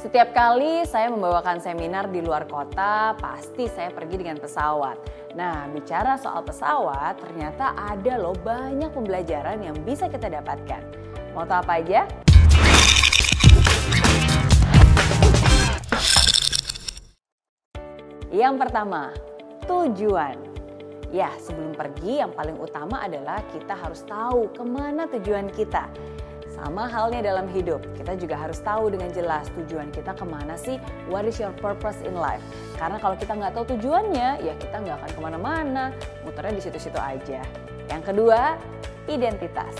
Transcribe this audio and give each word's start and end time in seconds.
Setiap 0.00 0.32
kali 0.32 0.80
saya 0.88 1.12
membawakan 1.12 1.60
seminar 1.60 2.08
di 2.08 2.24
luar 2.24 2.48
kota, 2.48 3.12
pasti 3.20 3.68
saya 3.68 3.92
pergi 3.92 4.16
dengan 4.16 4.40
pesawat. 4.40 4.96
Nah, 5.36 5.68
bicara 5.68 6.16
soal 6.16 6.40
pesawat, 6.40 7.20
ternyata 7.20 7.76
ada 7.76 8.16
loh 8.16 8.32
banyak 8.32 8.88
pembelajaran 8.96 9.60
yang 9.60 9.76
bisa 9.84 10.08
kita 10.08 10.32
dapatkan. 10.32 10.80
Mau 11.36 11.44
tahu 11.44 11.60
apa 11.60 11.84
aja? 11.84 12.08
Yang 18.32 18.54
pertama, 18.56 19.12
tujuan. 19.68 20.40
Ya, 21.12 21.28
sebelum 21.44 21.76
pergi 21.76 22.24
yang 22.24 22.32
paling 22.32 22.56
utama 22.56 23.04
adalah 23.04 23.44
kita 23.52 23.76
harus 23.76 24.00
tahu 24.08 24.48
ke 24.48 24.64
mana 24.64 25.12
tujuan 25.12 25.52
kita. 25.52 25.92
Sama 26.60 26.92
halnya 26.92 27.24
dalam 27.24 27.48
hidup, 27.56 27.80
kita 27.96 28.20
juga 28.20 28.36
harus 28.36 28.60
tahu 28.60 28.92
dengan 28.92 29.08
jelas 29.16 29.48
tujuan 29.56 29.88
kita 29.96 30.12
ke 30.12 30.28
mana 30.28 30.60
sih, 30.60 30.76
what 31.08 31.24
is 31.24 31.40
your 31.40 31.56
purpose 31.56 31.96
in 32.04 32.12
life. 32.12 32.44
Karena 32.76 33.00
kalau 33.00 33.16
kita 33.16 33.32
nggak 33.32 33.56
tahu 33.56 33.64
tujuannya, 33.80 34.44
ya 34.44 34.52
kita 34.60 34.76
nggak 34.76 35.00
akan 35.00 35.10
ke 35.16 35.20
mana-mana, 35.24 35.84
muternya 36.20 36.60
di 36.60 36.62
situ-situ 36.68 37.00
aja. 37.00 37.40
Yang 37.88 38.02
kedua, 38.12 38.60
identitas. 39.08 39.72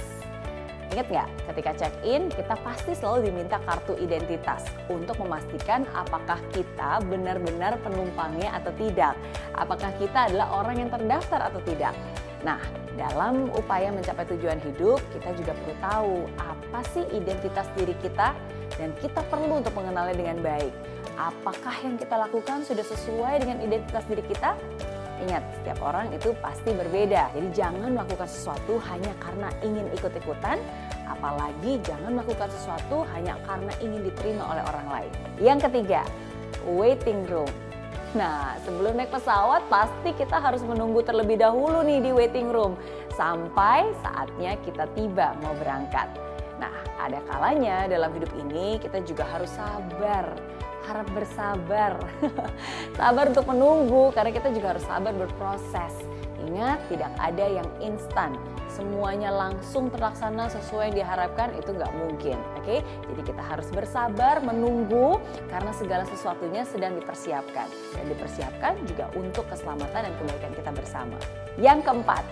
Ingat 0.97 1.07
nggak, 1.13 1.29
ketika 1.53 1.71
check-in 1.85 2.33
kita 2.33 2.57
pasti 2.65 2.97
selalu 2.97 3.29
diminta 3.29 3.61
kartu 3.63 3.95
identitas 4.01 4.65
untuk 4.89 5.21
memastikan 5.21 5.85
apakah 5.93 6.41
kita 6.51 7.05
benar-benar 7.05 7.77
penumpangnya 7.85 8.57
atau 8.57 8.73
tidak. 8.81 9.15
Apakah 9.53 9.93
kita 10.01 10.33
adalah 10.33 10.65
orang 10.65 10.81
yang 10.81 10.91
terdaftar 10.91 11.45
atau 11.45 11.61
tidak. 11.63 11.93
Nah, 12.41 12.61
dalam 12.97 13.53
upaya 13.53 13.93
mencapai 13.93 14.25
tujuan 14.37 14.57
hidup, 14.65 15.01
kita 15.13 15.37
juga 15.37 15.53
perlu 15.53 15.75
tahu 15.81 16.17
apa 16.41 16.81
sih 16.93 17.05
identitas 17.13 17.69
diri 17.77 17.93
kita 18.01 18.33
dan 18.81 18.97
kita 19.01 19.21
perlu 19.29 19.61
untuk 19.61 19.77
mengenalnya 19.77 20.17
dengan 20.17 20.39
baik. 20.41 20.73
Apakah 21.21 21.77
yang 21.85 22.01
kita 22.01 22.17
lakukan 22.17 22.65
sudah 22.65 22.85
sesuai 22.85 23.45
dengan 23.45 23.61
identitas 23.61 24.05
diri 24.09 24.25
kita? 24.25 24.57
Ingat, 25.21 25.45
setiap 25.61 25.85
orang 25.85 26.09
itu 26.17 26.33
pasti 26.41 26.73
berbeda. 26.73 27.37
Jadi 27.37 27.49
jangan 27.53 27.93
melakukan 27.93 28.25
sesuatu 28.25 28.81
hanya 28.89 29.13
karena 29.21 29.53
ingin 29.61 29.85
ikut-ikutan, 29.93 30.57
apalagi 31.05 31.77
jangan 31.85 32.17
melakukan 32.17 32.49
sesuatu 32.49 33.05
hanya 33.13 33.37
karena 33.45 33.73
ingin 33.85 34.01
diterima 34.01 34.49
oleh 34.49 34.65
orang 34.65 34.87
lain. 34.89 35.13
Yang 35.37 35.69
ketiga, 35.69 36.01
waiting 36.65 37.29
room. 37.29 37.53
Nah, 38.11 38.59
sebelum 38.67 38.99
naik 38.99 39.15
pesawat 39.15 39.71
pasti 39.71 40.11
kita 40.19 40.43
harus 40.43 40.67
menunggu 40.67 40.99
terlebih 41.07 41.39
dahulu 41.39 41.87
nih 41.87 42.03
di 42.03 42.11
waiting 42.11 42.51
room 42.51 42.75
sampai 43.15 43.87
saatnya 44.03 44.59
kita 44.67 44.91
tiba 44.99 45.39
mau 45.39 45.55
berangkat. 45.63 46.11
Nah, 46.59 46.75
ada 46.99 47.23
kalanya 47.31 47.87
dalam 47.87 48.11
hidup 48.11 48.35
ini 48.35 48.83
kita 48.83 48.99
juga 49.07 49.23
harus 49.31 49.55
sabar, 49.55 50.27
harap 50.91 51.07
bersabar. 51.15 52.03
sabar 52.99 53.31
untuk 53.31 53.47
menunggu 53.47 54.11
karena 54.11 54.35
kita 54.35 54.51
juga 54.51 54.75
harus 54.75 54.85
sabar 54.91 55.15
berproses. 55.15 55.95
Ingat, 56.51 56.83
tidak 56.91 57.15
ada 57.15 57.47
yang 57.47 57.69
instan 57.79 58.35
semuanya 58.71 59.35
langsung 59.35 59.91
terlaksana 59.91 60.47
sesuai 60.49 60.95
yang 60.95 61.05
diharapkan 61.05 61.53
itu 61.59 61.75
nggak 61.75 61.93
mungkin. 61.95 62.39
Oke, 62.63 62.81
jadi 62.81 63.23
kita 63.27 63.43
harus 63.43 63.69
bersabar 63.75 64.39
menunggu 64.41 65.19
karena 65.51 65.75
segala 65.75 66.07
sesuatunya 66.07 66.63
sedang 66.65 66.95
dipersiapkan 66.97 67.67
dan 67.69 68.05
dipersiapkan 68.09 68.73
juga 68.87 69.11
untuk 69.19 69.45
keselamatan 69.51 70.09
dan 70.09 70.13
kebaikan 70.17 70.53
kita 70.55 70.71
bersama. 70.71 71.19
Yang 71.59 71.91
keempat, 71.91 72.25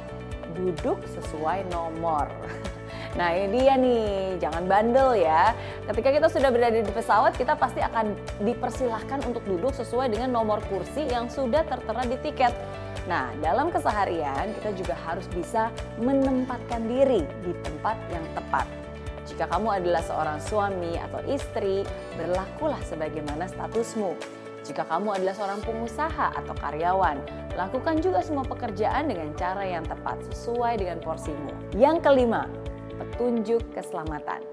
duduk 0.56 0.98
sesuai 1.06 1.66
nomor. 1.70 2.30
Nah 3.16 3.34
ini 3.34 3.64
dia 3.64 3.74
nih, 3.74 4.38
jangan 4.38 4.68
bandel 4.68 5.18
ya. 5.18 5.56
Ketika 5.90 6.12
kita 6.12 6.28
sudah 6.28 6.52
berada 6.52 6.78
di 6.78 6.92
pesawat, 6.92 7.34
kita 7.34 7.56
pasti 7.56 7.80
akan 7.82 8.14
dipersilahkan 8.44 9.24
untuk 9.26 9.42
duduk 9.48 9.72
sesuai 9.74 10.12
dengan 10.12 10.30
nomor 10.30 10.60
kursi 10.68 11.08
yang 11.08 11.26
sudah 11.26 11.64
tertera 11.66 12.04
di 12.04 12.14
tiket. 12.20 12.52
Nah, 13.08 13.32
dalam 13.40 13.72
keseharian 13.72 14.52
kita 14.60 14.76
juga 14.76 14.92
harus 15.08 15.24
bisa 15.32 15.72
menempatkan 15.96 16.84
diri 16.84 17.24
di 17.40 17.56
tempat 17.64 17.96
yang 18.12 18.20
tepat. 18.36 18.68
Jika 19.24 19.48
kamu 19.48 19.80
adalah 19.80 20.04
seorang 20.04 20.38
suami 20.44 21.00
atau 21.00 21.24
istri, 21.24 21.88
berlakulah 22.20 22.80
sebagaimana 22.84 23.48
statusmu. 23.48 24.12
Jika 24.60 24.84
kamu 24.84 25.16
adalah 25.16 25.32
seorang 25.32 25.60
pengusaha 25.64 26.36
atau 26.36 26.52
karyawan, 26.60 27.16
lakukan 27.56 28.04
juga 28.04 28.20
semua 28.20 28.44
pekerjaan 28.44 29.08
dengan 29.08 29.32
cara 29.40 29.64
yang 29.64 29.88
tepat 29.88 30.20
sesuai 30.28 30.84
dengan 30.84 31.00
porsimu. 31.00 31.48
Yang 31.80 32.04
kelima, 32.04 32.44
petunjuk 33.00 33.64
keselamatan. 33.72 34.44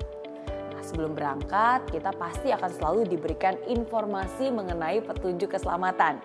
Nah, 0.48 0.82
sebelum 0.84 1.12
berangkat, 1.12 1.92
kita 1.92 2.16
pasti 2.16 2.56
akan 2.56 2.72
selalu 2.72 3.02
diberikan 3.12 3.60
informasi 3.68 4.48
mengenai 4.48 5.04
petunjuk 5.04 5.52
keselamatan 5.52 6.24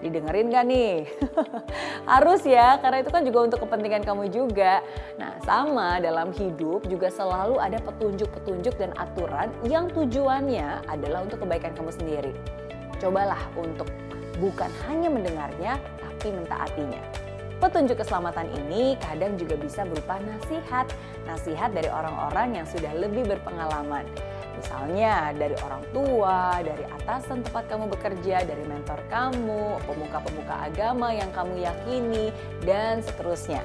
didengerin 0.00 0.50
gak 0.52 0.64
nih? 0.68 1.06
Harus 2.10 2.42
ya, 2.46 2.78
karena 2.78 3.02
itu 3.02 3.10
kan 3.10 3.22
juga 3.26 3.38
untuk 3.50 3.60
kepentingan 3.66 4.02
kamu 4.06 4.30
juga. 4.30 4.80
Nah, 5.18 5.36
sama 5.42 5.98
dalam 5.98 6.30
hidup 6.34 6.86
juga 6.86 7.10
selalu 7.10 7.58
ada 7.58 7.78
petunjuk-petunjuk 7.82 8.74
dan 8.78 8.94
aturan 8.96 9.50
yang 9.66 9.90
tujuannya 9.90 10.86
adalah 10.86 11.26
untuk 11.26 11.42
kebaikan 11.42 11.74
kamu 11.74 11.90
sendiri. 11.90 12.32
Cobalah 12.98 13.40
untuk 13.58 13.86
bukan 14.38 14.70
hanya 14.86 15.10
mendengarnya, 15.10 15.78
tapi 15.98 16.34
mentaatinya. 16.34 17.02
Petunjuk 17.58 17.98
keselamatan 17.98 18.46
ini 18.54 18.94
kadang 19.02 19.34
juga 19.34 19.58
bisa 19.58 19.82
berupa 19.82 20.22
nasihat, 20.22 20.86
nasihat 21.26 21.74
dari 21.74 21.90
orang-orang 21.90 22.62
yang 22.62 22.66
sudah 22.70 22.94
lebih 22.94 23.26
berpengalaman. 23.26 24.06
Misalnya 24.58 25.30
dari 25.38 25.54
orang 25.62 25.86
tua, 25.94 26.58
dari 26.58 26.82
atasan 26.82 27.46
tempat 27.46 27.70
kamu 27.70 27.86
bekerja, 27.94 28.42
dari 28.42 28.64
mentor 28.66 28.98
kamu, 29.06 29.78
pemuka-pemuka 29.86 30.66
agama 30.66 31.14
yang 31.14 31.30
kamu 31.30 31.62
yakini, 31.62 32.34
dan 32.66 32.98
seterusnya. 32.98 33.62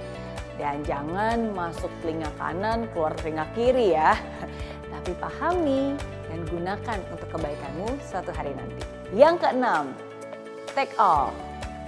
Dan 0.61 0.85
jangan 0.85 1.49
masuk 1.57 1.89
telinga 2.05 2.29
kanan, 2.37 2.85
keluar 2.93 3.17
telinga 3.17 3.49
kiri 3.57 3.97
ya. 3.97 4.13
Tapi 4.93 5.11
pahami 5.17 5.97
dan 6.29 6.39
gunakan 6.45 6.99
untuk 7.09 7.27
kebaikanmu 7.33 7.97
suatu 8.05 8.29
hari 8.29 8.53
nanti. 8.53 8.85
Yang 9.17 9.49
keenam, 9.49 9.85
take 10.77 10.93
off. 11.01 11.33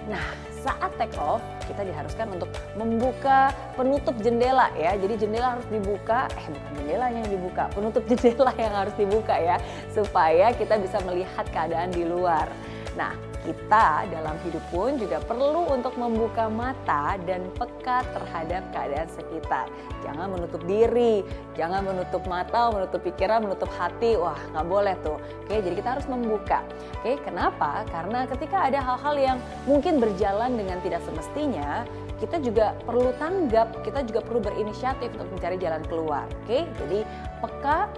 Nah, 0.06 0.26
saat 0.66 0.94
take 0.98 1.14
off 1.18 1.42
kita 1.66 1.82
diharuskan 1.86 2.38
untuk 2.38 2.50
membuka 2.78 3.54
penutup 3.74 4.14
jendela 4.22 4.70
ya. 4.78 4.94
Jadi 4.98 5.26
jendela 5.26 5.58
harus 5.58 5.68
dibuka, 5.70 6.30
eh 6.34 6.46
bukan 6.50 6.72
jendela 6.82 7.08
yang 7.10 7.26
dibuka, 7.30 7.64
penutup 7.74 8.04
jendela 8.10 8.52
yang 8.58 8.74
harus 8.74 8.96
dibuka 8.98 9.36
ya 9.38 9.58
supaya 9.94 10.54
kita 10.54 10.78
bisa 10.78 10.98
melihat 11.06 11.46
keadaan 11.50 11.90
di 11.94 12.06
luar. 12.06 12.50
Nah, 12.94 13.14
kita 13.46 14.10
dalam 14.10 14.36
hidup 14.42 14.64
pun 14.74 14.98
juga 14.98 15.22
perlu 15.22 15.70
untuk 15.70 15.94
membuka 15.96 16.50
mata 16.50 17.16
dan 17.30 17.46
peka 17.54 18.02
terhadap 18.12 18.66
keadaan 18.74 19.10
sekitar. 19.14 19.70
Jangan 20.02 20.34
menutup 20.34 20.62
diri, 20.66 21.22
jangan 21.54 21.86
menutup 21.86 22.26
mata, 22.26 22.74
menutup 22.74 23.06
pikiran, 23.06 23.46
menutup 23.46 23.70
hati. 23.78 24.18
Wah, 24.18 24.38
nggak 24.52 24.66
boleh 24.66 24.96
tuh. 25.06 25.22
Oke, 25.46 25.62
jadi 25.62 25.76
kita 25.78 25.90
harus 25.98 26.08
membuka. 26.10 26.66
Oke, 27.02 27.22
kenapa? 27.22 27.86
Karena 27.94 28.26
ketika 28.26 28.66
ada 28.66 28.82
hal-hal 28.82 29.16
yang 29.16 29.38
mungkin 29.70 30.02
berjalan 30.02 30.58
dengan 30.58 30.82
tidak 30.82 31.06
semestinya, 31.06 31.86
kita 32.18 32.40
juga 32.42 32.74
perlu 32.88 33.12
tanggap, 33.22 33.86
kita 33.86 34.08
juga 34.08 34.24
perlu 34.24 34.40
berinisiatif 34.42 35.12
untuk 35.14 35.30
mencari 35.36 35.58
jalan 35.62 35.84
keluar. 35.86 36.26
Oke, 36.44 36.66
jadi 36.80 37.00
peka, 37.44 37.92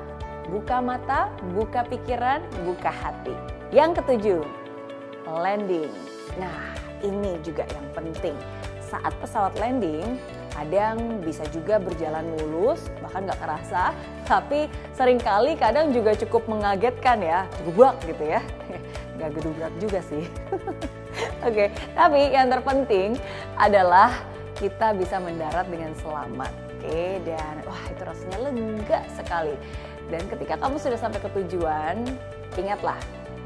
buka 0.50 0.78
mata, 0.81 1.29
buka 1.53 1.85
pikiran, 1.85 2.41
buka 2.66 2.90
hati. 2.90 3.35
Yang 3.75 4.00
ketujuh, 4.02 4.41
landing. 5.29 5.91
Nah, 6.39 6.75
ini 7.03 7.38
juga 7.43 7.67
yang 7.67 7.88
penting. 7.93 8.35
Saat 8.88 9.11
pesawat 9.19 9.59
landing, 9.59 10.15
kadang 10.55 11.21
bisa 11.21 11.43
juga 11.53 11.77
berjalan 11.77 12.23
mulus, 12.39 12.81
bahkan 13.03 13.27
nggak 13.27 13.41
kerasa, 13.43 13.91
tapi 14.25 14.71
sering 14.95 15.19
kali 15.19 15.53
kadang 15.59 15.91
juga 15.91 16.16
cukup 16.16 16.47
mengagetkan 16.49 17.19
ya, 17.21 17.45
gubak 17.67 17.99
gitu 18.07 18.23
ya. 18.25 18.41
Nggak 19.17 19.31
gedubrak 19.34 19.73
juga 19.81 19.99
sih. 20.05 20.29
Oke, 21.41 21.49
okay, 21.49 21.67
tapi 21.97 22.29
yang 22.29 22.53
terpenting 22.53 23.17
adalah 23.57 24.13
kita 24.57 24.93
bisa 24.93 25.17
mendarat 25.17 25.66
dengan 25.69 25.90
selamat. 25.97 26.53
Oke, 26.78 26.85
okay, 26.85 27.11
dan 27.25 27.66
wah 27.66 27.84
itu 27.90 28.02
rasanya 28.05 28.37
lega 28.46 29.02
sekali. 29.17 29.57
Dan 30.07 30.22
ketika 30.29 30.55
kamu 30.61 30.78
sudah 30.78 31.02
sampai 31.02 31.17
ke 31.17 31.29
tujuan, 31.34 32.05
ingatlah 32.55 32.97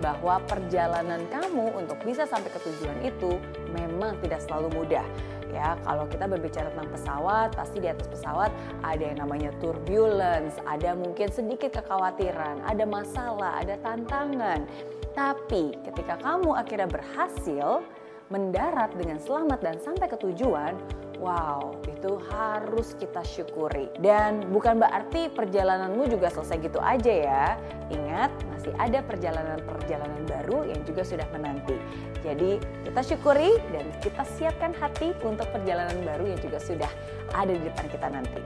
bahwa 0.02 0.42
perjalanan 0.50 1.24
kamu 1.30 1.78
untuk 1.78 2.02
bisa 2.02 2.26
sampai 2.26 2.50
ke 2.50 2.60
tujuan 2.60 2.98
itu 3.06 3.38
memang 3.72 4.18
tidak 4.20 4.42
selalu 4.44 4.74
mudah. 4.82 5.06
Ya, 5.52 5.76
kalau 5.84 6.08
kita 6.08 6.32
berbicara 6.32 6.72
tentang 6.72 6.90
pesawat, 6.96 7.52
pasti 7.60 7.84
di 7.84 7.92
atas 7.92 8.08
pesawat 8.08 8.50
ada 8.88 9.04
yang 9.04 9.20
namanya 9.20 9.52
turbulence, 9.60 10.56
ada 10.64 10.96
mungkin 10.96 11.28
sedikit 11.28 11.76
kekhawatiran, 11.76 12.64
ada 12.64 12.88
masalah, 12.88 13.60
ada 13.60 13.76
tantangan. 13.84 14.64
Tapi 15.12 15.76
ketika 15.84 16.16
kamu 16.24 16.56
akhirnya 16.56 16.88
berhasil 16.88 17.84
mendarat 18.32 18.96
dengan 18.96 19.20
selamat 19.20 19.60
dan 19.60 19.76
sampai 19.84 20.08
ke 20.08 20.16
tujuan, 20.24 20.80
Wow, 21.22 21.78
itu 21.86 22.18
harus 22.34 22.98
kita 22.98 23.22
syukuri. 23.22 23.94
Dan 24.02 24.50
bukan 24.50 24.82
berarti 24.82 25.30
perjalananmu 25.30 26.10
juga 26.10 26.34
selesai 26.34 26.58
gitu 26.66 26.82
aja 26.82 27.14
ya. 27.14 27.46
Ingat, 27.94 28.34
masih 28.50 28.74
ada 28.82 29.06
perjalanan-perjalanan 29.06 30.26
baru 30.26 30.66
yang 30.66 30.82
juga 30.82 31.06
sudah 31.06 31.30
menanti. 31.30 31.78
Jadi 32.26 32.58
kita 32.90 33.02
syukuri 33.06 33.54
dan 33.70 33.86
kita 34.02 34.26
siapkan 34.34 34.74
hati 34.74 35.14
untuk 35.22 35.46
perjalanan 35.54 36.02
baru 36.02 36.26
yang 36.26 36.42
juga 36.42 36.58
sudah 36.58 36.90
ada 37.38 37.54
di 37.54 37.70
depan 37.70 37.86
kita 37.94 38.08
nanti. 38.10 38.42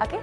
Oke? 0.00 0.16
Okay? 0.16 0.22